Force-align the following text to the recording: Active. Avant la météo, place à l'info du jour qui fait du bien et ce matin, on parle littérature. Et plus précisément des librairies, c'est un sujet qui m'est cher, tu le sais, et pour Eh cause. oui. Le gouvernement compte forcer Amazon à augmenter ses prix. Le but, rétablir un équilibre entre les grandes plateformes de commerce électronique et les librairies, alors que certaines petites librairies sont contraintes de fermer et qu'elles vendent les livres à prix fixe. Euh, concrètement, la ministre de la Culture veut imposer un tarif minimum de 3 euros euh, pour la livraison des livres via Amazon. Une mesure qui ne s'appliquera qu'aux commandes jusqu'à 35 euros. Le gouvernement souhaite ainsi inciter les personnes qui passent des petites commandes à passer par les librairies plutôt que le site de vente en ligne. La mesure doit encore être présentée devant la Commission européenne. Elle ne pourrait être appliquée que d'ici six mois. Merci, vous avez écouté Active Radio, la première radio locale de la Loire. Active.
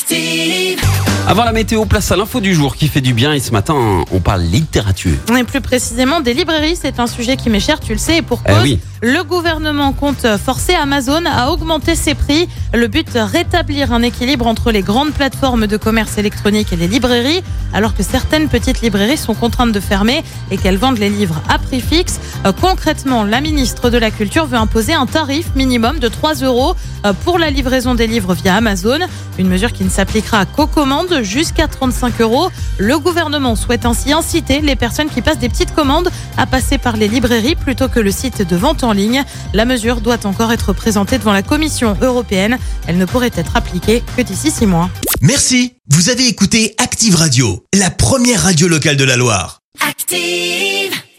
Active. 0.00 0.78
Avant 1.26 1.44
la 1.44 1.52
météo, 1.52 1.86
place 1.86 2.12
à 2.12 2.16
l'info 2.16 2.40
du 2.40 2.54
jour 2.54 2.76
qui 2.76 2.86
fait 2.86 3.00
du 3.00 3.14
bien 3.14 3.32
et 3.32 3.40
ce 3.40 3.50
matin, 3.50 3.74
on 4.12 4.20
parle 4.20 4.42
littérature. 4.42 5.16
Et 5.36 5.42
plus 5.42 5.62
précisément 5.62 6.20
des 6.20 6.34
librairies, 6.34 6.76
c'est 6.80 7.00
un 7.00 7.06
sujet 7.06 7.36
qui 7.36 7.48
m'est 7.48 7.58
cher, 7.60 7.80
tu 7.80 7.92
le 7.92 7.98
sais, 7.98 8.18
et 8.18 8.22
pour 8.22 8.42
Eh 8.46 8.52
cause. 8.52 8.62
oui. 8.62 8.78
Le 9.02 9.22
gouvernement 9.24 9.92
compte 9.92 10.26
forcer 10.38 10.74
Amazon 10.74 11.22
à 11.26 11.50
augmenter 11.50 11.94
ses 11.96 12.14
prix. 12.14 12.48
Le 12.74 12.86
but, 12.86 13.08
rétablir 13.14 13.92
un 13.92 14.02
équilibre 14.02 14.46
entre 14.46 14.70
les 14.70 14.82
grandes 14.82 15.12
plateformes 15.12 15.66
de 15.66 15.76
commerce 15.76 16.16
électronique 16.18 16.72
et 16.72 16.76
les 16.76 16.88
librairies, 16.88 17.42
alors 17.74 17.94
que 17.94 18.02
certaines 18.02 18.48
petites 18.48 18.80
librairies 18.82 19.16
sont 19.18 19.34
contraintes 19.34 19.72
de 19.72 19.80
fermer 19.80 20.22
et 20.50 20.56
qu'elles 20.58 20.78
vendent 20.78 20.98
les 20.98 21.10
livres 21.10 21.40
à 21.48 21.58
prix 21.58 21.80
fixe. 21.80 22.20
Euh, 22.46 22.52
concrètement, 22.52 23.24
la 23.24 23.40
ministre 23.40 23.90
de 23.90 23.98
la 23.98 24.10
Culture 24.10 24.46
veut 24.46 24.56
imposer 24.58 24.94
un 24.94 25.06
tarif 25.06 25.46
minimum 25.56 25.98
de 25.98 26.08
3 26.08 26.34
euros 26.36 26.74
euh, 27.04 27.12
pour 27.24 27.38
la 27.38 27.50
livraison 27.50 27.94
des 27.96 28.06
livres 28.06 28.34
via 28.34 28.54
Amazon. 28.54 28.98
Une 29.38 29.48
mesure 29.48 29.72
qui 29.72 29.84
ne 29.86 29.90
s'appliquera 29.90 30.44
qu'aux 30.46 30.66
commandes 30.66 31.22
jusqu'à 31.22 31.68
35 31.68 32.20
euros. 32.20 32.50
Le 32.78 32.98
gouvernement 32.98 33.56
souhaite 33.56 33.86
ainsi 33.86 34.12
inciter 34.12 34.60
les 34.60 34.76
personnes 34.76 35.08
qui 35.08 35.22
passent 35.22 35.38
des 35.38 35.48
petites 35.48 35.74
commandes 35.74 36.10
à 36.36 36.46
passer 36.46 36.78
par 36.78 36.96
les 36.96 37.08
librairies 37.08 37.54
plutôt 37.54 37.88
que 37.88 38.00
le 38.00 38.10
site 38.10 38.46
de 38.46 38.56
vente 38.56 38.84
en 38.84 38.92
ligne. 38.92 39.24
La 39.54 39.64
mesure 39.64 40.00
doit 40.00 40.26
encore 40.26 40.52
être 40.52 40.72
présentée 40.72 41.18
devant 41.18 41.32
la 41.32 41.42
Commission 41.42 41.96
européenne. 42.00 42.58
Elle 42.86 42.98
ne 42.98 43.06
pourrait 43.06 43.32
être 43.34 43.56
appliquée 43.56 44.02
que 44.16 44.22
d'ici 44.22 44.50
six 44.50 44.66
mois. 44.66 44.90
Merci, 45.22 45.74
vous 45.88 46.10
avez 46.10 46.26
écouté 46.26 46.74
Active 46.78 47.16
Radio, 47.16 47.64
la 47.72 47.90
première 47.90 48.42
radio 48.42 48.68
locale 48.68 48.96
de 48.96 49.04
la 49.04 49.16
Loire. 49.16 49.60
Active. 49.80 50.85